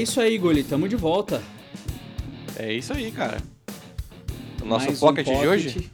[0.00, 1.42] isso aí, Goli, tamo de volta.
[2.56, 3.38] É isso aí, cara.
[4.62, 5.90] O nosso Mais um pocket, de hoje?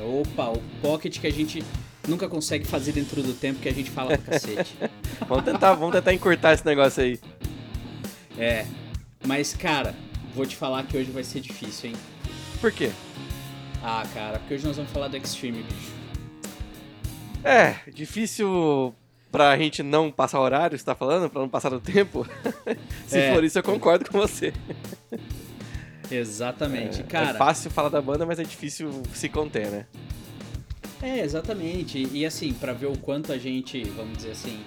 [0.00, 1.62] Opa, o pocket que a gente
[2.08, 4.76] nunca consegue fazer dentro do tempo que a gente fala pra cacete.
[5.28, 7.20] vamos tentar, vamos tentar encurtar esse negócio aí.
[8.38, 8.66] É,
[9.26, 9.94] mas cara,
[10.34, 11.96] vou te falar que hoje vai ser difícil, hein?
[12.60, 12.90] Por quê?
[13.82, 15.92] Ah, cara, porque hoje nós vamos falar do Extreme, bicho.
[17.44, 18.94] É, difícil
[19.30, 21.28] pra gente não passar horário, você tá falando?
[21.30, 22.26] Pra não passar do tempo?
[23.06, 23.34] Se É.
[23.34, 24.52] for isso, eu concordo com você.
[26.10, 27.30] Exatamente, É, cara.
[27.30, 29.86] é fácil falar da banda, mas é difícil se conter, né?
[31.02, 31.98] É, exatamente.
[31.98, 34.60] E, e, assim, pra ver o quanto a gente, vamos dizer assim,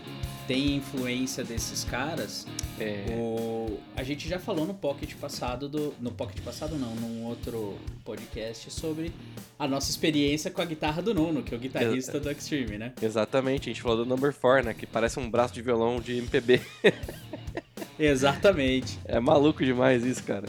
[0.50, 2.48] tem influência desses caras,
[2.80, 3.80] É, o...
[3.96, 5.94] a gente já falou no pocket passado do.
[6.00, 9.12] No pocket passado não, num outro podcast sobre
[9.60, 12.94] a nossa experiência com a guitarra do Nuno, que é o guitarrista do Extreme, né?
[13.00, 14.74] Exatamente, a gente falou do Number 4, né?
[14.74, 16.62] Que parece um braço de violão de MPB.
[18.00, 18.98] Exatamente.
[19.06, 20.48] É maluco demais isso, cara.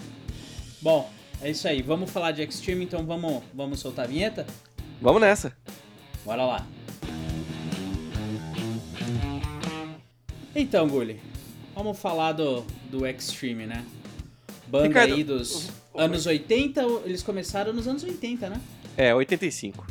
[0.80, 1.10] Bom,
[1.42, 1.82] é isso aí.
[1.82, 4.46] Vamos falar de Extreme, então vamos, vamos soltar a vinheta?
[4.98, 5.54] Vamos nessa.
[6.24, 6.66] Bora lá.
[10.60, 11.18] Então, Gulli,
[11.74, 13.84] vamos falar do, do Extreme, né?
[14.68, 18.60] Banda Ricardo, aí dos o- o- anos 80, eles começaram nos anos 80, né?
[18.96, 19.86] É, 85.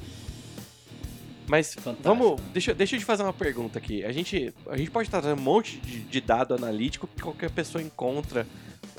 [1.47, 2.03] Mas Fantástico.
[2.03, 2.41] vamos.
[2.53, 4.05] Deixa, deixa eu te fazer uma pergunta aqui.
[4.05, 7.81] A gente, a gente pode trazer um monte de, de dado analítico que qualquer pessoa
[7.83, 8.45] encontra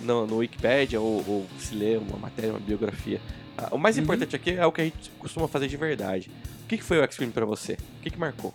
[0.02, 3.20] no, no Wikipedia ou, ou se lê uma matéria, uma biografia.
[3.56, 4.02] Ah, o mais Uhum.
[4.02, 6.30] importante aqui é o que a gente costuma fazer de verdade.
[6.64, 7.74] O que, que foi o Extreme pra você?
[7.74, 8.52] O que, que marcou?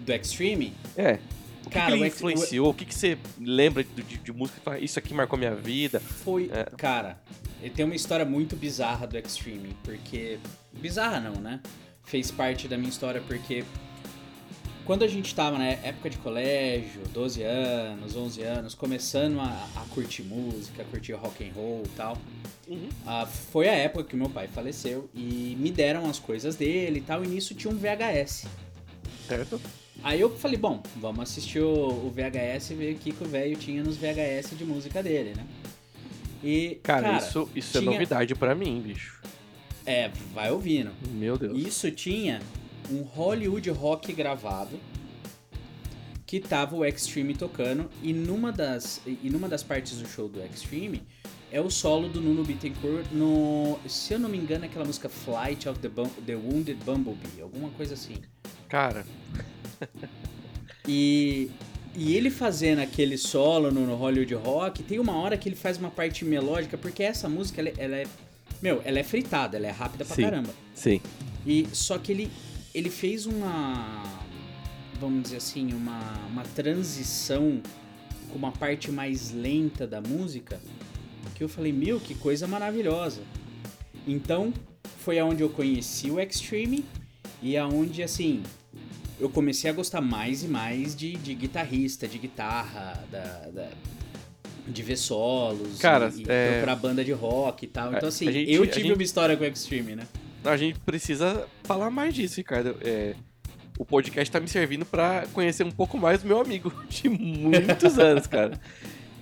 [0.00, 0.72] Do Extreme?
[0.96, 1.18] É.
[1.66, 2.70] O que, Cara, que ele o influenciou?
[2.70, 4.78] O que, que você lembra de, de, de música?
[4.78, 5.98] Isso aqui marcou minha vida.
[5.98, 6.48] Foi.
[6.52, 6.64] É.
[6.76, 7.20] Cara,
[7.60, 10.38] ele tem uma história muito bizarra do Extreme, porque.
[10.72, 11.60] Bizarra não, né?
[12.04, 13.64] Fez parte da minha história porque.
[14.84, 19.80] Quando a gente tava na época de colégio, 12 anos, 11 anos, começando a, a
[19.92, 22.16] curtir música, a curtir rock and roll e tal,
[23.04, 27.02] ah, foi a época que meu pai faleceu e me deram as coisas dele e
[27.02, 28.46] tal, e nisso tinha um VHS.
[29.26, 29.60] Certo?
[30.02, 33.56] Aí eu falei, bom, vamos assistir o, VHS e ver o que, que o velho
[33.56, 35.44] tinha nos VHS de música dele, né?
[36.44, 39.20] E, Cara, isso, isso é tinha- novidade pra mim, bicho.
[39.84, 40.90] É, vai ouvindo.
[41.10, 41.58] Meu Deus.
[41.58, 42.40] Isso tinha
[42.90, 44.78] um Hollywood Rock gravado
[46.24, 50.42] que tava o Extreme tocando e numa das e numa das partes do show do
[50.44, 51.02] Extreme
[51.52, 55.08] é o solo do Nuno Bittencourt no, se eu não me engano, é aquela música
[55.08, 58.16] Flight of the, Bum- the Wounded Bumblebee, alguma coisa assim.
[58.68, 59.04] Cara,
[60.88, 61.50] E,
[61.94, 65.76] e ele fazendo aquele solo no, no Hollywood Rock, tem uma hora que ele faz
[65.78, 68.06] uma parte melódica, porque essa música, ela, é- ela é.
[68.62, 70.22] Meu, ela é fritada, ela é rápida pra Sim.
[70.22, 70.54] caramba.
[70.74, 71.00] sim.
[71.44, 72.30] E só que ele,
[72.74, 74.02] ele fez uma.
[75.00, 76.00] Vamos dizer assim, uma,
[76.30, 77.60] uma transição
[78.30, 80.60] com uma parte mais lenta da música.
[81.34, 83.20] Que eu falei, meu, que coisa maravilhosa.
[84.06, 84.54] Então,
[85.00, 86.84] foi aonde eu conheci o Extreme
[87.42, 88.42] e aonde, assim,
[89.20, 93.70] eu comecei a gostar mais e mais de, de guitarrista, de guitarra, da, da-
[94.68, 97.92] de ver solos, Cara, e, é- procurar banda de rock e tal.
[97.92, 100.06] É, Então, assim, gente- eu tive gente- uma história com o Extreme, né?
[100.44, 102.76] A gente precisa falar mais disso, Ricardo.
[102.82, 103.14] É,
[103.78, 107.96] o podcast tá me servindo pra conhecer um pouco mais do meu amigo de muitos
[107.98, 108.58] anos, cara.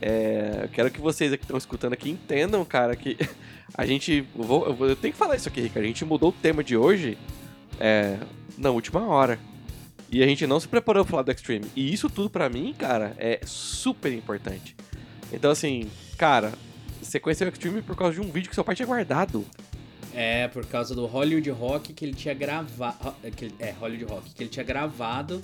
[0.01, 3.17] É, eu quero que vocês que estão escutando aqui entendam, cara, que
[3.75, 4.25] a gente.
[4.37, 5.85] Eu, vou- eu vou- eu tenho que falar isso aqui, Ricardo.
[5.85, 7.17] A gente mudou o tema de hoje
[7.81, 8.19] é,
[8.57, 9.39] na última hora.
[10.11, 11.67] E a gente não se preparou pra falar do Extreme.
[11.75, 14.77] E isso tudo pra mim, cara, é super importante.
[15.33, 16.53] Então, assim, cara,
[17.03, 19.45] você conheceu o Extreme por causa de um vídeo que seu pai tinha guardado.
[20.15, 22.97] É, por causa do Hollywood Rock que ele tinha gravado.
[23.59, 25.43] É, Hollywood Rock, que ele tinha gravado.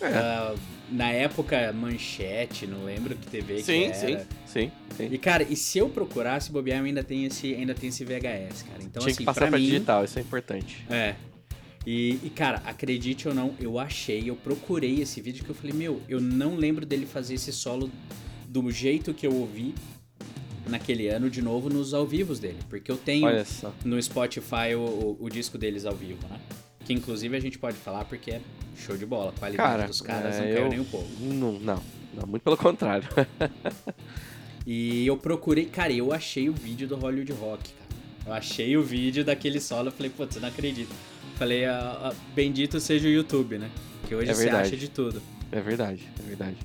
[0.00, 0.06] É.
[0.06, 0.54] ah,
[0.90, 3.94] na época, Manchete, não lembro que TV que sim, era.
[3.94, 5.08] sim, sim, sim.
[5.10, 8.62] E, cara, e se eu procurasse bobear, eu ainda tenho esse, ainda tem esse VHS,
[8.62, 8.82] cara.
[8.82, 9.64] Então, Tinha assim, que passar pra, pra mim.
[9.64, 10.84] digital, isso é importante.
[10.90, 11.14] É.
[11.86, 15.72] E, e, cara, acredite ou não, eu achei, eu procurei esse vídeo que eu falei,
[15.72, 17.90] meu, eu não lembro dele fazer esse solo
[18.48, 19.74] do jeito que eu ouvi
[20.68, 22.58] naquele ano de novo nos ao vivos dele.
[22.68, 23.26] Porque eu tenho
[23.84, 26.38] no Spotify o, o, o disco deles ao vivo, né?
[26.84, 28.40] Que inclusive a gente pode falar porque é
[28.76, 29.30] show de bola.
[29.30, 31.08] A qualidade Cara, dos caras é, não caiu eu- nem um pouco.
[31.20, 31.82] Não, não,
[32.14, 33.08] não, muito pelo contrário.
[34.64, 37.90] E eu procurei, cara, eu achei o vídeo do Hollywood Rock, cara.
[38.26, 40.94] Eu achei o vídeo daquele solo, eu falei, putz, não acredito.
[41.36, 43.68] Falei, ah, ah, bendito seja o YouTube, né?
[44.08, 45.20] Que hoje É você acha de tudo.
[45.50, 46.56] É verdade, é verdade.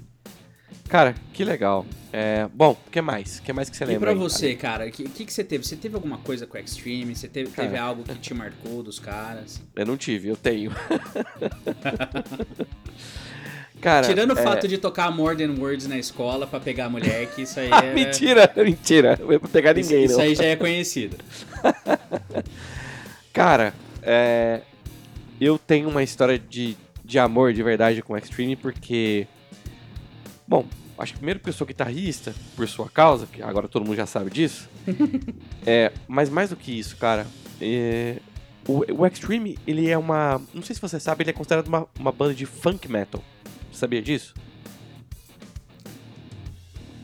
[0.87, 1.85] Cara, que legal.
[2.13, 3.39] É, bom, o que mais?
[3.39, 4.01] O que mais que você E lembra?
[4.01, 5.65] pra aí, você, cara, o que, que, que você teve?
[5.65, 7.13] Você teve alguma coisa com o Extreme?
[7.15, 7.67] Você teve, Cara.
[7.67, 9.57] teve algo que te marcou dos caras?
[9.57, 9.69] cara?
[9.75, 10.71] Eu não tive, eu tenho.
[13.81, 16.89] Cara, Tirando o é- fato de tocar More Than Words na escola pra pegar a
[16.89, 17.93] mulher, que isso aí é...
[17.93, 19.19] mentira, mentira.
[19.21, 20.23] Não é pra pegar Isso, ninguém, isso não.
[20.23, 21.15] aí já é conhecido.
[23.31, 23.73] Cara,
[24.09, 24.61] é,
[25.39, 29.27] eu tenho uma história de, de amor de verdade com o Extreme porque.
[30.47, 30.65] Bom,
[30.97, 34.05] acho que primeiro porque eu sou guitarrista, por sua causa, que agora todo mundo já
[34.05, 34.69] sabe disso.
[35.67, 37.27] é, mas mais do que isso, cara,
[37.59, 38.19] é,
[38.65, 40.41] o, o Extreme, ele é uma.
[40.53, 43.21] Não sei se você sabe, ele é considerado uma, uma banda de funk metal.
[43.69, 44.33] Você sabia disso?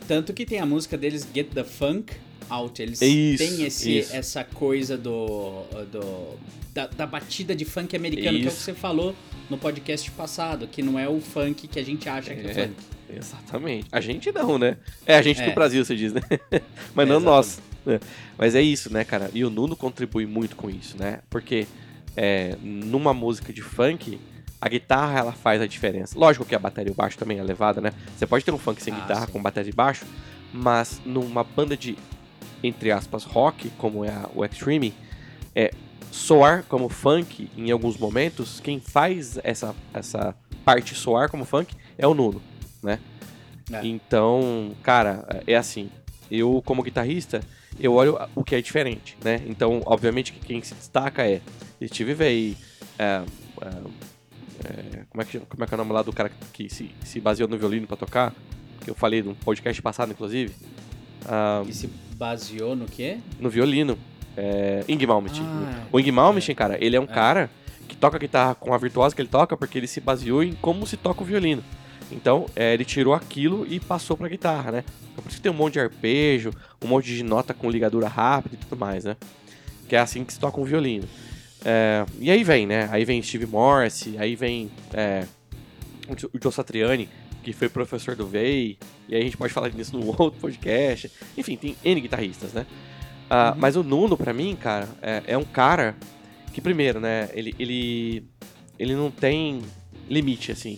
[0.08, 2.14] Tanto que tem a música deles, Get the Funk
[2.50, 2.82] Out.
[2.82, 4.16] Eles Isso, têm esse, isso.
[4.16, 5.64] essa coisa do.
[5.92, 6.38] do
[6.74, 8.64] da, da batida de funk americano, que é o que Isso.
[8.64, 9.16] você falou
[9.50, 12.54] no podcast passado, que não é o funk que a gente acha que é, É.
[12.68, 12.76] funk.
[13.16, 13.88] Exatamente.
[13.92, 14.78] A gente não, né?
[15.06, 15.46] É, a gente É.
[15.50, 16.22] do Brasil, você diz, né?
[16.96, 17.24] Mas É, não exatamente.
[17.26, 17.62] nós.
[17.86, 18.00] né?
[18.38, 19.30] Mas é isso, né, cara?
[19.34, 21.20] E o Nuno contribui muito com isso, né?
[21.30, 21.68] Porque
[22.16, 24.20] é, numa música de funk,
[24.60, 26.18] a guitarra ela faz a diferença.
[26.18, 27.92] Lógico que a bateria e o baixo também é levada, né?
[28.18, 29.32] Você pode ter um funk sem Ah, guitarra, sim.
[29.32, 30.06] com bateria e baixo,
[30.54, 31.98] mas numa banda de,
[32.64, 34.94] entre aspas, rock, como é a- o Extreme,
[35.54, 35.72] é
[36.12, 42.08] soar como funk em alguns momentos, quem faz essa, essa parte soar como funk é
[42.08, 42.42] o Nuno,
[42.82, 43.00] né?
[43.72, 43.86] É.
[43.86, 45.90] Então, cara, é assim.
[46.30, 47.42] Eu, como guitarrista,
[47.80, 49.42] eu olho o que é diferente, né?
[49.48, 51.42] Então, obviamente que quem se destaca é
[51.86, 52.58] Steve Vai,
[52.98, 53.24] é,
[53.62, 53.68] é,
[54.66, 56.92] é, como, é que, como é que é o nome lá do cara que se,
[57.04, 58.34] se baseou no violino pra tocar?
[58.82, 60.54] Que eu falei no podcast passado, inclusive.
[61.26, 63.20] Ah, E se baseou no quê?
[63.40, 63.98] no violino.
[64.36, 65.46] É, Ing Malmsteen.
[65.46, 67.08] Ah, o Ing Malmsteen, cara, ele é um É.
[67.08, 67.50] cara
[67.88, 70.86] que toca guitarra com a virtuosa que ele toca porque ele se baseou em como
[70.88, 71.64] se toca o violino.
[72.12, 74.84] Então, é, ele tirou aquilo e passou pra guitarra, né?
[75.12, 76.52] Então, por isso que tem um monte de arpejo,
[76.84, 79.16] um monte de nota com ligadura rápida e tudo mais, né?
[79.88, 81.08] Que é assim que se toca um violino.
[81.66, 82.90] É, e aí vem, né?
[82.92, 85.26] Aí vem Steve Morse, aí vem é,
[86.10, 87.08] o Jo- o Joe Satriani,
[87.44, 88.78] que foi professor do Vei,
[89.08, 91.10] e aí a gente pode falar disso num outro podcast.
[91.38, 92.66] Enfim, tem N guitarristas, né?
[93.36, 93.60] Ah, Uhum.
[93.60, 95.96] Mas o Nuno, pra mim, cara, é, é um cara
[96.54, 98.24] que, primeiro, né, ele, ele,
[98.78, 99.62] ele não tem
[100.10, 100.78] limite, assim.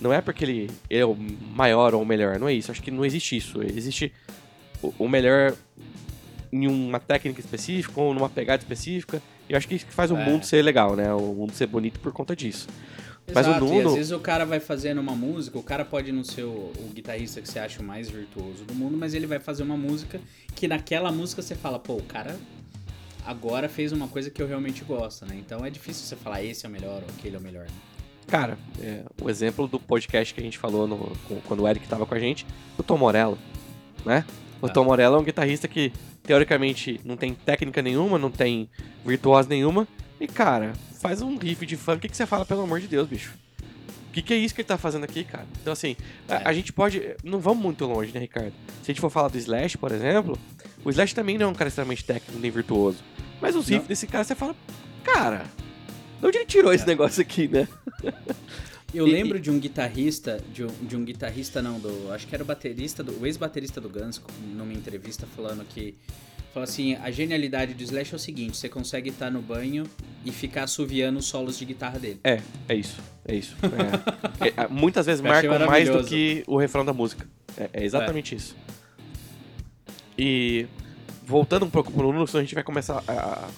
[0.00, 1.14] Não é porque ele, ele é o
[1.54, 2.70] maior ou o melhor, não é isso.
[2.70, 3.62] Acho que não existe isso.
[3.62, 4.12] Existe
[4.82, 5.54] o, o melhor
[6.52, 9.20] em uma técnica específica ou numa pegada específica.
[9.48, 10.24] E eu acho que isso que faz o É.
[10.24, 11.12] mundo ser legal, né?
[11.12, 12.66] O mundo ser bonito por conta disso.
[13.34, 15.84] Mas o Exato, e Nuno- às vezes o cara vai fazendo uma música, o cara
[15.84, 16.48] pode não ser o,
[16.78, 19.76] o guitarrista que você acha o mais virtuoso do mundo, mas ele vai fazer uma
[19.76, 20.20] música
[20.54, 22.36] que naquela música você fala, pô, o cara
[23.24, 25.36] agora fez uma coisa que eu realmente gosto, né?
[25.38, 27.64] Então é difícil você falar esse é o melhor ou aquele é o melhor.
[27.64, 27.70] Né?
[28.26, 31.86] Cara, é, o exemplo do podcast que a gente falou no- com- quando o Eric
[31.88, 32.46] tava com a gente,
[32.78, 33.36] o Tom Morello,
[34.04, 34.24] né?
[34.62, 34.68] O Ah.
[34.68, 35.92] Tom Morello é um guitarrista que,
[36.22, 38.68] teoricamente, não tem técnica nenhuma, não tem
[39.04, 39.86] virtuose nenhuma,
[40.20, 43.32] e, cara, faz um riff de funk que você fala, pelo amor de Deus, bicho.
[44.08, 45.46] O que, que é isso que ele tá fazendo aqui, cara?
[45.60, 45.96] Então, assim,
[46.28, 46.42] a, É.
[46.46, 47.14] a gente pode.
[47.22, 48.52] Não vamos muito longe, né, Ricardo?
[48.82, 50.36] Se a gente for falar do Slash, por exemplo,
[50.84, 52.98] o Slash também não é um cara extremamente técnico nem virtuoso.
[53.40, 54.54] Mas os riffs desse cara, você fala,
[55.04, 55.44] cara,
[56.20, 56.86] de onde ele tirou esse É.
[56.88, 57.68] negócio aqui, né?
[58.92, 62.34] Eu E- lembro de um guitarrista, de um, de um guitarrista não, do, acho que
[62.34, 64.20] era o baterista, do, o ex-baterista do Guns,
[64.56, 65.94] numa entrevista falando que,
[66.52, 69.84] falou assim, a genialidade do Slash é o seguinte, você consegue estar no banho
[70.24, 72.20] e ficar assoviando os solos de guitarra dele.
[72.24, 73.00] É, é isso.
[73.26, 73.56] É isso.
[73.64, 74.20] É.
[74.42, 77.28] É, é, muitas vezes marcam mais do que o refrão da música.
[77.58, 78.56] É, é exatamente isso.
[80.16, 80.66] E
[81.22, 83.48] voltando um pouco pro Nuno, a gente vai começar a, a,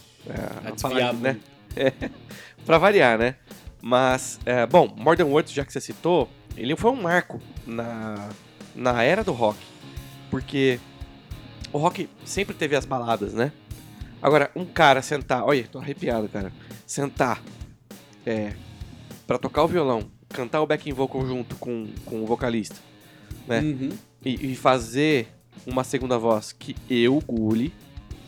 [0.68, 1.38] a, A falar, né?
[1.76, 2.12] muito.
[2.66, 3.36] Pra variar, né?
[3.80, 8.28] Mas, é, bom, Modern Words, já que você citou, ele foi um marco na,
[8.74, 9.58] na era do rock.
[10.30, 10.78] Porque
[11.72, 13.52] o rock sempre teve as baladas, né?
[14.20, 16.52] Agora, um cara sentar, olha, tô arrepiado, cara.
[16.86, 17.42] Sentar
[18.24, 18.52] é,
[19.26, 22.76] para tocar o violão, cantar o backing vocal junto com, com o vocalista,
[23.46, 23.60] né?
[23.60, 23.90] Uhum.
[24.24, 25.28] E, e fazer
[25.66, 27.72] uma segunda voz que eu, Gulli,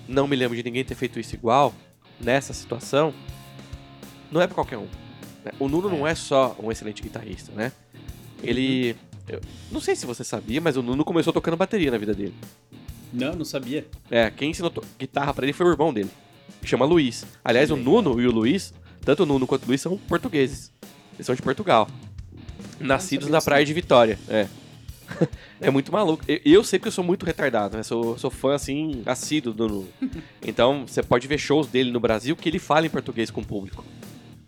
[0.09, 1.73] não me lembro de ninguém ter feito isso igual
[2.21, 3.15] nessa situação,
[4.31, 4.89] não é pra qualquer um.
[5.45, 5.53] né?
[5.59, 7.73] O Nuno não é só um excelente guitarrista, né?
[8.43, 8.97] Ele.
[9.29, 12.35] eu não sei se você sabia, mas o Nuno começou tocando bateria na vida dele.
[13.15, 13.87] Não, não sabia.
[14.11, 16.11] É, quem ensinou guitarra pra ele foi o irmão dele,
[16.61, 17.25] que chama Luiz.
[17.45, 17.77] Aliás, o.
[17.77, 20.73] Nuno e o Luiz, tanto o Nuno quanto o Luiz são portugueses.
[21.15, 21.89] Eles são de Portugal.
[22.81, 24.19] Nascidos na Praia de Vitória.
[24.29, 24.49] É.
[25.61, 26.25] é muito maluco.
[26.27, 27.83] Eu, eu sei que eu sou muito retardado, né?
[27.83, 29.89] Sou, sou fã, assim, assíduo do Nuno.
[30.47, 33.47] Então, você pode ver shows dele no Brasil que ele fala em português com o
[33.47, 33.85] público.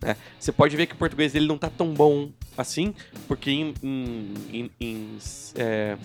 [0.01, 0.15] né?
[0.39, 2.93] Você pode ver que o português dele não tá tão bom assim,
[3.27, 3.73] porque em...
[3.81, 5.17] em- em- em,
[5.55, 5.97] é,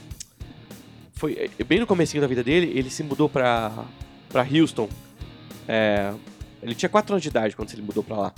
[1.22, 3.84] foi é, bem no comecinho da vida dele, ele se mudou pra,
[4.28, 4.88] pra Houston.
[5.68, 6.12] É,
[6.60, 8.34] ele tinha 4 anos de idade quando ele mudou pra lá.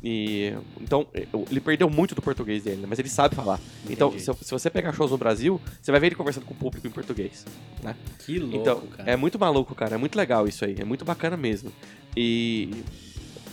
[0.00, 1.08] E, então,
[1.50, 2.86] ele perdeu muito do português dele, né?
[2.88, 3.58] mas ele sabe falar.
[3.90, 4.22] Então, Entendi.
[4.22, 6.86] se, se você pegar shows no Brasil, você vai ver ele conversando com o público
[6.86, 7.44] em português.
[7.82, 7.96] Né?
[8.24, 9.10] Que louco, então, cara.
[9.10, 9.96] é muito maluco, cara.
[9.96, 10.76] É muito legal isso aí.
[10.78, 11.72] É muito bacana mesmo.
[12.16, 12.70] E,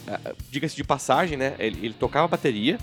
[0.07, 1.55] ah, diga-se de passagem, né?
[1.57, 2.77] Ele, ele tocava bateria.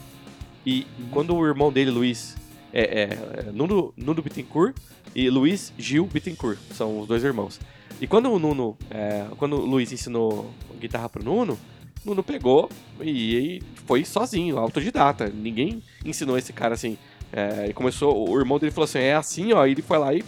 [0.66, 1.09] E Uhum.
[1.12, 2.35] quando o irmão dele, Luiz,
[2.73, 3.05] é, é,
[3.49, 4.76] é Nuno, Nuno Bittencourt
[5.14, 7.61] e Luiz Gil Bittencourt, são os dois irmãos.
[8.00, 10.50] E quando o Nuno, é, quando o Luiz ensinou
[10.81, 11.59] guitarra pro Nuno,
[12.05, 12.69] Nuno pegou
[13.00, 15.29] e, e foi sozinho, autodidata.
[15.29, 16.99] Ninguém ensinou esse cara assim.
[17.33, 19.64] É, ele começou, o irmão dele falou assim: é assim, ó.
[19.64, 20.25] E ele foi lá e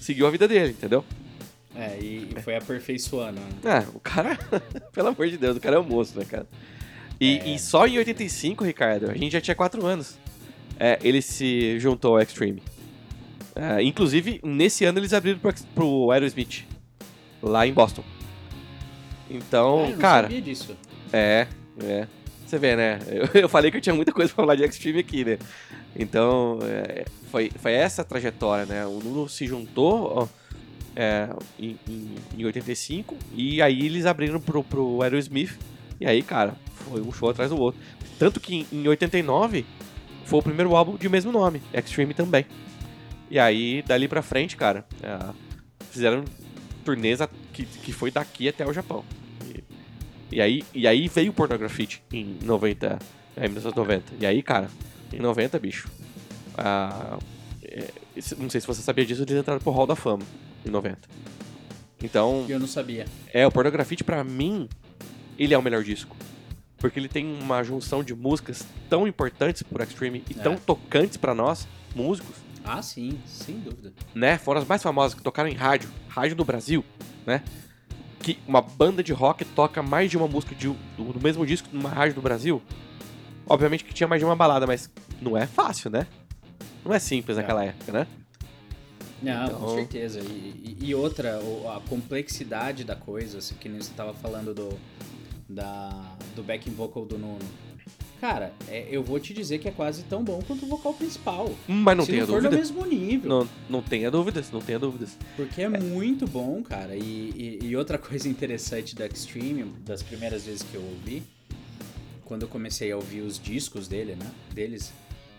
[0.00, 1.04] seguiu a vida dele, entendeu?
[1.76, 3.40] É, e, e foi aperfeiçoando.
[3.62, 3.78] né?
[3.84, 4.38] É, o cara,
[4.92, 6.46] pelo amor de Deus, o cara é um moço, né, cara?
[7.20, 7.48] E, É.
[7.50, 10.18] e só em 85, Ricardo, a gente já tinha 4 anos.
[10.84, 12.60] É, ele se juntou ao Extreme.
[13.54, 16.64] É, inclusive, nesse ano eles abriram pro, pro Aerosmith,
[17.40, 18.02] lá em Boston.
[19.30, 20.76] Então, Ah, eu cara, sabia disso.
[21.12, 21.46] é,
[21.80, 22.08] é.
[22.44, 22.98] Você vê, né?
[23.06, 25.38] Eu, eu falei que eu tinha muita coisa pra falar de Extreme aqui, né?
[25.94, 28.84] Então, é, foi, foi essa a trajetória, né?
[28.84, 30.28] O Nuno se juntou
[30.96, 31.28] é,
[31.60, 35.56] em, em, em 85 e aí eles abriram pro, pro Aerosmith.
[36.00, 36.56] E aí, cara,
[36.90, 37.80] foi um show atrás do outro.
[38.18, 39.64] Tanto que em, em 89
[40.24, 42.46] foi o primeiro álbum de mesmo nome, Extreme também.
[43.30, 45.18] E aí, dali pra frente, cara, é,
[45.90, 46.24] fizeram
[46.84, 49.04] turnês a- que, que foi daqui até o Japão.
[49.46, 49.64] E,
[50.36, 52.98] e aí, e aí veio o Pornografite em 90,
[53.36, 54.12] é, 1990.
[54.20, 54.68] E aí, cara,
[55.12, 55.88] em 90, bicho.
[56.58, 57.18] ah,
[57.64, 57.88] é,
[58.38, 60.22] não sei se você sabia disso, eles entraram pro Hall da Fama
[60.66, 60.98] em 90.
[62.02, 63.06] Então, Eu não sabia.
[63.32, 64.68] é, o Pornografite pra mim,
[65.38, 66.16] ele é o melhor disco.
[66.82, 70.42] Porque ele tem uma junção de músicas tão importantes pro Extreme e É.
[70.42, 72.34] tão tocantes pra nós, músicos,
[72.64, 73.92] Ah, sim, sem dúvida.
[74.14, 74.36] né?
[74.36, 76.84] Foram as mais famosas que tocaram em rádio, rádio do Brasil,
[77.24, 77.42] né?
[78.20, 81.68] Que uma banda de rock toca mais de uma música de- do, do mesmo disco
[81.72, 82.60] numa rádio do Brasil.
[83.48, 86.06] Obviamente que tinha mais de uma balada, mas não é fácil, né?
[86.84, 87.40] Não é simples É.
[87.42, 88.06] naquela época, né?
[89.22, 90.18] Não, com Então- certeza.
[90.20, 91.38] E, e- outra,
[91.76, 94.68] a complexidade da coisa, assim, que nem você tava falando do,
[95.52, 97.38] da, do backing vocal do Nuno.
[98.20, 101.52] Cara, é, eu vou te dizer que é quase tão bom quanto o vocal principal.
[101.66, 102.50] Mas não Se tenha não for dúvida.
[102.50, 103.28] no mesmo nível.
[103.28, 105.18] Não, não tenha dúvidas, não tenha dúvidas.
[105.36, 106.94] Porque é, muito bom, cara.
[106.94, 111.24] E, e- e outra coisa interessante do Extreme, das primeiras vezes que eu ouvi,
[112.24, 114.30] quando eu comecei a ouvir os discos dele, né?
[114.54, 114.92] Deles,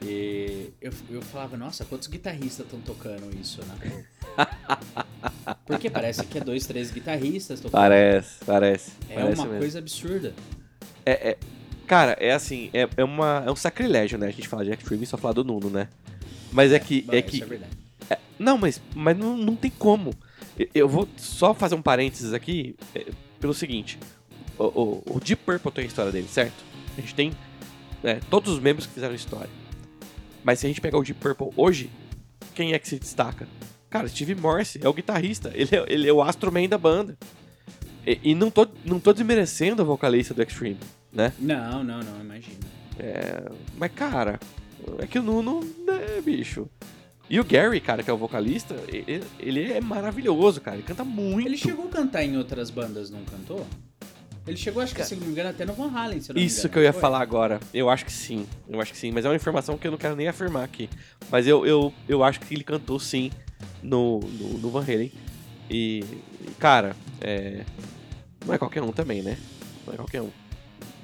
[0.04, 4.06] e eu, eu falava, nossa, quantos guitarristas estão tocando isso, né?
[5.66, 7.62] Porque parece que é dois, três guitarristas.
[7.62, 8.92] Parece, parece.
[9.10, 9.60] É parece uma mesmo.
[9.60, 10.34] coisa absurda.
[11.06, 11.38] É, é-
[11.86, 14.28] cara, é assim, é, é, uma, é um sacrilégio, né?
[14.28, 15.90] A gente fala de Extreme e só falar do Nuno, né?
[16.52, 17.02] Mas é que.
[17.02, 17.72] Bom, É que é verdade.
[18.38, 20.14] Não, mas, mas não, não tem como.
[20.74, 23.08] Eu- vou só fazer um parênteses aqui é,
[23.40, 23.98] pelo seguinte.
[24.58, 26.64] O, o, o Deep Purple tem a história dele, certo?
[26.98, 27.32] A gente tem
[28.04, 29.50] né, todos os membros que fizeram história.
[30.44, 31.90] Mas se a gente pegar o Deep Purple hoje,
[32.54, 33.48] quem é que se destaca?
[33.94, 35.52] Cara, Steve Morse é o guitarrista.
[35.54, 37.16] Ele é, ele é o Astro Man da banda.
[38.08, 40.80] E, e não, tô, não tô desmerecendo a vocalista do Extreme,
[41.12, 41.32] né?
[41.38, 42.58] Não, não, não, imagina.
[42.98, 44.40] É, mas, cara,
[44.98, 46.68] é que o Nuno, né, bicho.
[47.30, 50.76] E o Gary, cara, que é o vocalista, ele, ele é maravilhoso, cara.
[50.76, 51.48] Ele canta muito.
[51.48, 53.64] Ele chegou a cantar em outras bandas, não cantou?
[54.48, 56.44] Ele chegou, acho que, se não me engano, até no Van Halen, se não me
[56.44, 57.00] Isso engano, que eu ia foi?
[57.00, 57.60] falar agora.
[57.72, 58.48] Eu acho que sim.
[58.68, 59.12] Eu acho que sim.
[59.12, 60.90] Mas é uma informação que eu não quero nem afirmar aqui.
[61.30, 63.30] Mas eu, eu, eu acho que ele cantou sim
[63.82, 65.12] no, no, no Van Halen.
[65.70, 66.04] E,
[66.60, 67.64] cara, é.
[68.46, 69.38] Não é qualquer um também, né?
[69.88, 70.30] Não é qualquer um.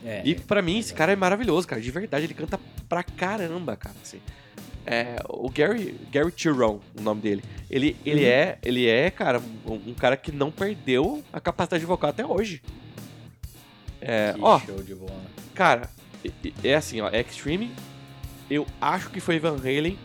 [0.05, 1.81] É, E pra mim, esse cara é maravilhoso, cara.
[1.81, 3.95] De verdade, ele canta pra caramba, cara.
[4.01, 4.19] assim.
[4.85, 7.43] É, o Gary, Gary Tyrone, o nome dele.
[7.69, 8.27] Ele, ele, Uhum.
[8.27, 12.25] é, ele é, cara, um, um cara que não perdeu a capacidade de vocal até
[12.25, 12.61] hoje.
[14.01, 15.21] É, que ó, show de bola.
[15.53, 15.89] cara,
[16.63, 17.69] é assim, ó, Extreme,
[18.49, 19.97] eu acho que foi Van Halen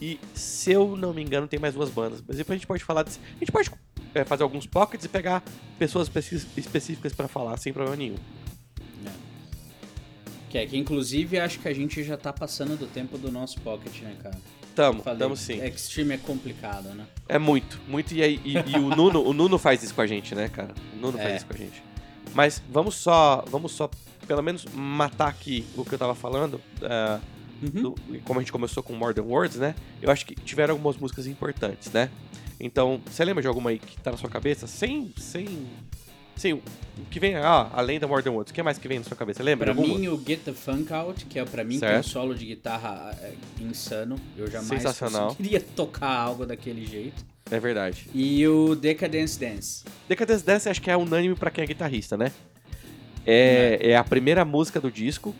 [0.00, 2.22] e, se eu não me engano, tem mais duas bandas.
[2.26, 3.70] Mas depois a gente pode falar desse, A gente pode
[4.14, 5.42] é, fazer alguns pockets e pegar
[5.78, 6.10] pessoas
[6.56, 8.16] específicas pra falar, sem problema nenhum.
[10.50, 13.60] Que é que, inclusive, acho que a gente já tá passando do tempo do nosso
[13.60, 14.38] pocket, né, cara?
[14.74, 15.62] Tamo, Falei, tamo sim.
[15.62, 17.04] Extreme é complicado, né?
[17.28, 18.14] É muito, muito.
[18.14, 20.72] E, aí, e, e o, Nuno, o Nuno faz isso com a gente, né, cara?
[20.94, 21.22] O Nuno É.
[21.22, 21.82] faz isso com a gente.
[22.32, 23.90] Mas vamos só, vamos só,
[24.26, 26.60] pelo menos, matar aqui o que eu tava falando.
[26.82, 27.20] ah,
[27.62, 27.82] Uhum.
[27.82, 29.74] do- como a gente começou com Modern Words, né?
[30.00, 32.10] Eu acho que tiveram algumas músicas importantes, né?
[32.60, 34.66] Então, você lembra de alguma aí que tá na sua cabeça?
[34.66, 35.12] Sem.
[35.16, 35.46] sem.
[36.36, 36.62] sem o
[37.10, 37.36] que vem.
[37.36, 39.42] Ah, além da Modern Words, o que mais que vem na sua cabeça?
[39.42, 39.72] Lembra?
[39.72, 39.98] Pra alguma?
[39.98, 43.34] mim, o Get the Funk Out, que é pra mim um solo de guitarra é,
[43.60, 44.16] insano.
[44.36, 47.24] Eu jamais conseguiria tocar algo daquele jeito.
[47.50, 48.08] É verdade.
[48.12, 49.84] E o Decadence Dance.
[50.08, 52.30] Decadence Dance acho que é unânime pra quem é guitarrista, né?
[53.26, 55.34] É, é a primeira música do disco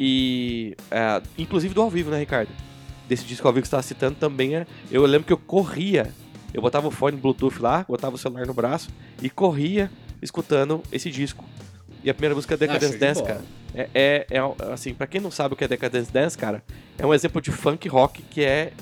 [0.00, 0.74] E.
[0.90, 2.48] é, inclusive do ao vivo, né, Ricardo?
[3.06, 4.66] Desse disco ao vivo que você tava citando também é.
[4.90, 6.10] Eu lembro que eu corria.
[6.54, 8.88] Eu botava o fone Bluetooth lá, botava o celular no braço
[9.22, 9.90] e corria
[10.22, 11.44] escutando esse disco.
[12.02, 13.42] E a primeira música é Ah, Decadence de Dance, cara.
[13.74, 16.64] É, é, é, assim, pra quem não sabe o que é Decadence Dance, cara,
[16.98, 18.72] é um exemplo de funk rock que é.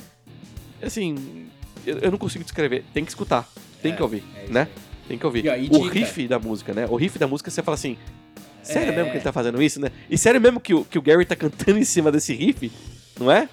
[0.82, 1.46] Assim.
[1.84, 2.84] Eu, eu não consigo descrever.
[2.94, 3.46] Tem que escutar.
[3.82, 4.60] Tem É, que ouvir, é né?
[4.62, 4.82] aí.
[5.08, 5.48] Tem que ouvir.
[5.48, 6.86] Ó, o dica- riff da música, né?
[6.88, 7.96] O riff da música você fala assim.
[8.72, 8.96] Sério É.
[8.96, 9.90] mesmo que ele tá fazendo isso, né?
[10.10, 12.70] E sério mesmo que o, que o Gary tá cantando em cima desse riff?
[13.18, 13.48] Não é?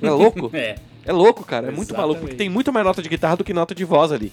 [0.00, 0.50] Não é louco?
[0.56, 0.76] É.
[1.04, 1.68] É louco, cara.
[1.68, 2.36] É muito maluco, porque Exatamente.
[2.38, 4.30] tem muito mais nota de guitarra do que nota de voz ali.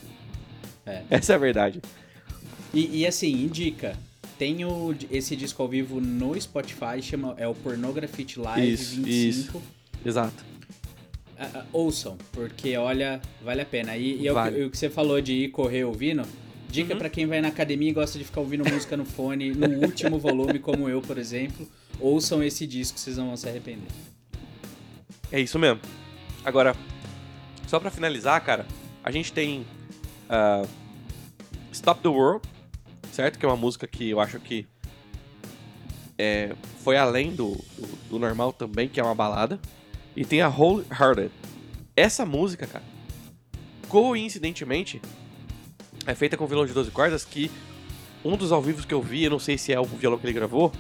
[0.86, 1.04] É.
[1.10, 1.82] Essa é a verdade.
[2.74, 3.96] E, e assim, indica.
[4.38, 9.62] Tem o- esse disco ao vivo no Spotify, chama, é o Pornography Live Isso, 25.
[10.06, 10.44] Exato.
[11.40, 13.96] Ah, ah, ouçam, porque olha, vale a pena.
[13.96, 14.64] E, e é o que- Vale.
[14.66, 16.24] o que você falou de ir correr ouvindo,
[16.76, 17.00] dica Uhum.
[17.00, 20.20] pra quem vai na academia e gosta de ficar ouvindo música no fone, no último
[20.20, 21.68] volume, como eu, por exemplo,
[22.00, 23.88] ouçam esse disco, vocês não vão se arrepender.
[25.32, 25.80] É isso mesmo.
[26.44, 26.76] Agora,
[27.68, 28.66] só pra finalizar, cara,
[29.04, 29.66] a gente tem
[30.30, 30.66] ah,
[31.72, 32.48] Stop the World,
[33.12, 33.40] certo?
[33.40, 34.68] Que é uma música que eu acho que
[36.18, 39.60] é, foi além do, do, do normal também, que é uma balada.
[40.16, 41.32] E tem a Whole Hearted.
[41.96, 42.84] Essa música, cara,
[43.90, 45.02] coincidentemente,
[46.06, 47.52] é feita com violão de 12 cordas que
[48.24, 50.26] um dos ao vivos que eu vi, eu não sei se é o violão que
[50.26, 50.72] ele gravou,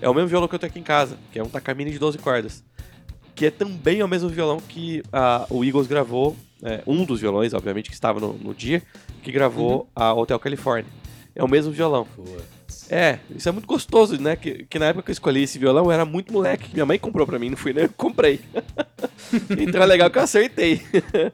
[0.00, 1.98] é o mesmo violão que eu tenho aqui em casa, que é um Takamine de
[1.98, 2.62] 12 cordas
[3.40, 7.54] que é também o mesmo violão que ah, o Eagles gravou, é, um dos violões,
[7.54, 8.82] obviamente, que estava no, no dia,
[9.22, 10.84] que gravou a Hotel California.
[11.34, 12.06] É o mesmo violão.
[12.14, 12.92] Putz.
[12.92, 14.36] É, isso é muito gostoso, né?
[14.36, 16.68] Que, que na época que eu escolhi esse violão eu era muito moleque.
[16.74, 18.40] Minha mãe comprou pra mim, não fui nem eu que comprei.
[19.58, 20.82] então é legal que eu acertei.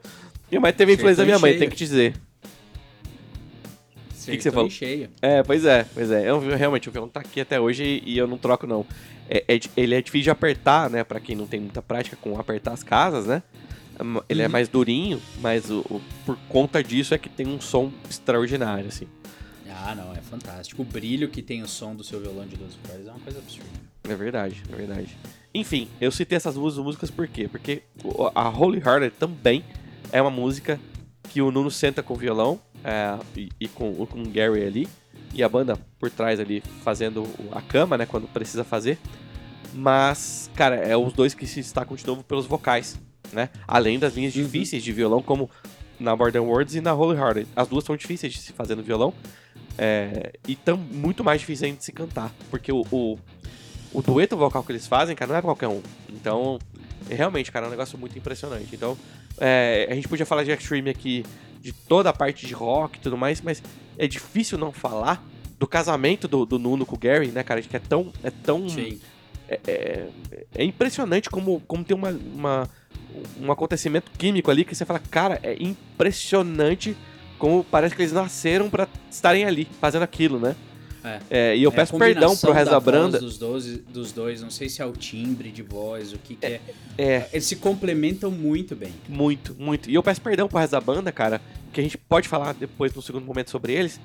[0.61, 1.61] Mas teve a influência da minha mãe, cheio.
[1.61, 2.15] tem que dizer.
[4.33, 4.71] Que que você falou?
[4.71, 5.09] cheio.
[5.23, 6.27] É, pois é, pois é.
[6.27, 8.85] é um, realmente, o violão tá aqui até hoje e, eu não troco, não.
[9.29, 11.03] É, é ele é difícil de apertar, né?
[11.05, 13.43] Pra quem não tem muita prática com apertar as casas, né?
[14.01, 14.53] Hum, Ele é Uhum.
[14.53, 19.07] mais durinho, mas o, o- por conta disso é que tem um som extraordinário, assim.
[19.89, 20.83] Ah, não, é fantástico.
[20.83, 23.39] O brilho que tem o som do seu violão de 12 cordas é uma coisa
[23.39, 23.69] absurda.
[24.09, 25.17] É verdade, é verdade.
[25.55, 27.47] Enfim, eu citei essas duas músicas por quê?
[27.49, 29.63] Porque o- a Holy Hearted também
[30.13, 30.81] é uma música
[31.31, 34.89] que o Nuno senta com o violão é, e, e com, com o Gary ali,
[35.35, 38.97] e a banda por trás ali fazendo a cama, né, quando precisa fazer.
[39.75, 42.99] Mas, cara, é os dois que se destacam de novo pelos vocais,
[43.33, 43.51] né?
[43.67, 44.43] Além das linhas Uhum.
[44.45, 45.51] difíceis de violão, como
[45.99, 47.49] na Border Words e na Holy Hearted.
[47.57, 49.13] As duas são difíceis de se fazer no violão.
[49.79, 52.33] é, e tão muito mais difíceis ainda de se cantar.
[52.51, 53.19] Porque o, o,
[53.93, 55.83] o dueto vocal que eles fazem, cara, não é pra qualquer um.
[56.09, 56.59] Então,
[57.11, 58.75] realmente, cara, é um negócio muito impressionante.
[58.75, 58.97] Então,
[59.39, 61.27] é, a gente podia falar de Extreme aqui,
[61.67, 63.61] de toda a parte de rock e tudo mais, mas
[63.99, 65.21] é difícil não falar
[65.59, 67.61] do casamento do, do Nuno com o Gary, né, cara?
[67.61, 68.13] Que é tão.
[68.23, 69.01] É tão Sim.
[69.49, 70.09] é, é-
[70.55, 72.71] é impressionante como, como tem uma, uma-
[73.41, 76.97] um acontecimento químico ali que você fala, cara, é impressionante
[77.39, 80.55] como parece que eles nasceram pra estarem ali, fazendo aquilo, né?
[81.07, 81.21] É.
[81.31, 83.21] É, e eu É peço perdão pro Reza Branda.
[83.21, 86.45] Dos dois, dos dois, não sei se é o timbre de voz, o que, que
[86.45, 86.61] é.
[86.99, 88.93] É, Eles se complementam muito bem.
[89.09, 89.89] muito, muito.
[89.89, 91.41] E eu peço perdão pro Reza Banda, cara,
[91.73, 94.01] que a gente pode falar depois no segundo momento sobre eles,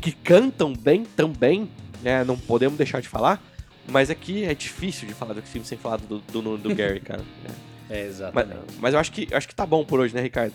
[0.00, 1.68] que cantam bem também,
[2.02, 2.24] né?
[2.24, 3.40] Não podemos deixar de falar.
[3.88, 7.00] Mas aqui é difícil de falar do filme sem falar do, do, Nuno do Gary,
[7.00, 7.22] cara.
[7.46, 7.70] É.
[7.92, 8.60] É, Mas, exatamente.
[8.78, 10.54] mas eu acho que, eu acho que tá bom por hoje, né, Ricardo?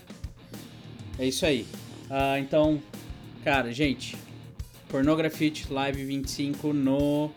[1.19, 1.65] É isso aí.
[2.09, 2.81] Ah, então,
[3.43, 4.15] cara, gente,
[4.89, 7.31] Pornography Live 25 no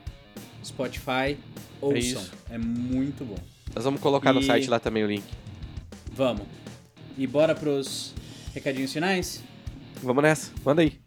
[0.64, 1.36] Spotify.
[1.80, 1.98] Ouçam.
[1.98, 2.32] isso.
[2.50, 3.38] É, muito bom.
[3.74, 5.24] Nós vamos colocar no E- site lá também o link.
[6.12, 6.46] Vamos.
[7.16, 8.12] E bora pros
[8.54, 9.42] recadinhos finais?
[10.02, 10.98] Vamos nessa, manda aí.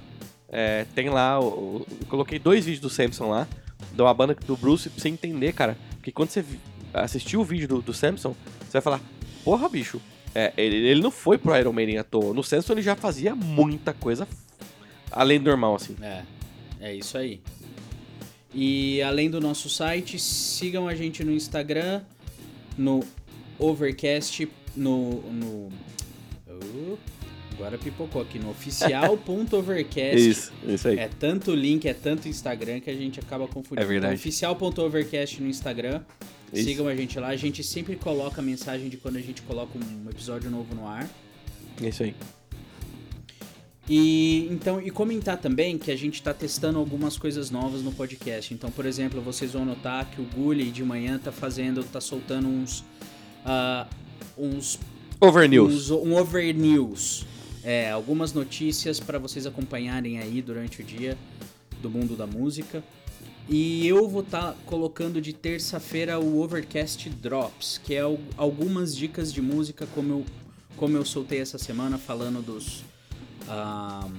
[0.49, 1.39] É, tem lá.
[1.39, 3.47] o- eu coloquei dois vídeos do Samsung lá.
[3.93, 5.77] De uma banda do Bruce pra você entender, cara.
[5.95, 6.45] Porque quando você
[6.93, 9.01] assistir o vídeo do, do Samsung, você vai falar:
[9.43, 9.99] porra, bicho,
[10.35, 12.33] é, ele, ele não foi pro Iron Maiden à toa.
[12.33, 14.27] No Samson ele já fazia muita coisa
[15.15, 15.95] além do normal, assim.
[16.01, 16.23] É,
[16.79, 17.39] é isso aí.
[18.53, 22.01] E além do nosso site, sigam a gente no Instagram,
[22.77, 23.03] no
[23.57, 25.21] Overcast, no.
[25.31, 25.71] no
[26.47, 26.97] uh,
[27.53, 30.15] agora pipocou aqui, no oficial.overcast.
[30.29, 30.99] Isso, isso aí.
[30.99, 33.81] É tanto link, é tanto Instagram que a gente acaba confundindo.
[33.81, 34.15] É verdade.
[34.15, 36.01] Então, oficial.overcast no Instagram.
[36.53, 36.63] Isso.
[36.63, 37.27] Sigam a gente lá.
[37.27, 40.87] A gente sempre coloca a mensagem de quando a gente coloca um episódio novo no
[40.87, 41.09] ar.
[41.81, 42.15] Isso aí.
[43.87, 48.53] E então e comentar também que a gente está testando algumas coisas novas no podcast.
[48.53, 52.47] Então, por exemplo, vocês vão notar que o Gully de manhã tá fazendo, tá soltando
[52.47, 52.83] uns
[53.45, 53.87] ah,
[54.35, 54.79] uns,
[55.21, 55.91] Over News.
[55.91, 57.25] uns um over news.
[57.63, 61.17] É, algumas notícias para vocês acompanharem aí durante o dia
[61.81, 62.83] do mundo da música.
[63.47, 69.31] E eu vou estar colocando de terça-feira o Overcast Drops, que é al- algumas dicas
[69.31, 70.25] de música como eu,
[70.75, 72.83] como eu soltei essa semana falando dos
[73.47, 74.09] ahn,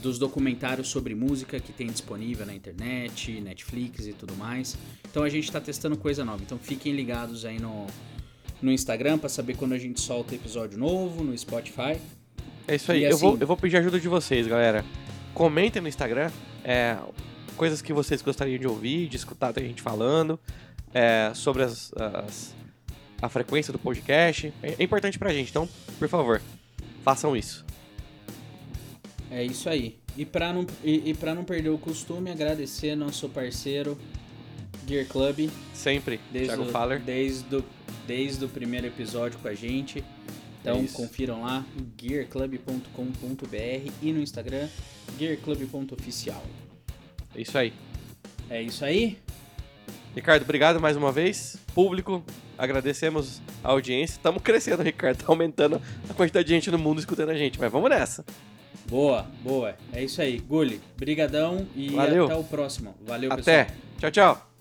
[0.00, 4.76] dos documentários sobre música que tem disponível na internet, Netflix e tudo mais.
[5.10, 6.42] Então a gente está testando coisa nova.
[6.42, 7.86] Então fiquem ligados aí no,
[8.62, 11.98] no Instagram para saber quando a gente solta episódio novo, no Spotify.
[12.66, 13.00] É isso aí.
[13.00, 14.82] E eu, vou, assim- eu vou pedir ajuda de vocês, galera.
[15.34, 16.30] Comentem no Instagram
[16.64, 16.96] é,
[17.56, 20.38] coisas que vocês gostariam de ouvir, de escutar a gente falando,
[20.92, 22.54] é, sobre as, as-
[23.20, 24.52] a frequência do podcast.
[24.62, 26.40] É, é importante pra gente, então, por favor,
[27.04, 27.64] façam isso.
[29.30, 29.96] É isso aí.
[30.16, 33.96] E para não, e, e pra não perder o costume, agradecer nosso parceiro
[34.86, 35.48] Gear Club.
[35.72, 37.00] Sempre, Desde Thiago o, Faller.
[37.00, 37.64] desde, o,
[38.06, 40.04] desde o primeiro episódio com a gente.
[40.60, 40.94] Então É isso.
[40.96, 41.64] confiram lá,
[42.00, 44.68] gearclub.com.br e no Instagram,
[45.18, 46.42] gearclub.oficial.
[47.34, 47.72] É isso aí.
[48.50, 49.18] É isso aí?
[50.14, 51.56] Ricardo, obrigado mais uma vez.
[51.74, 52.22] Público,
[52.58, 54.14] agradecemos a audiência.
[54.14, 55.18] Estamos crescendo, Ricardo.
[55.18, 57.58] Tá aumentando a quantidade de gente no mundo escutando a gente.
[57.58, 58.24] Mas vamos nessa.
[58.88, 59.74] Boa, boa.
[59.92, 60.38] É isso aí.
[60.38, 62.26] Gulli, brigadão e Valeu.
[62.26, 62.94] até o próximo.
[63.06, 63.64] Valeu, Até.
[63.64, 63.78] pessoal.
[63.98, 64.51] Tchau, tchau.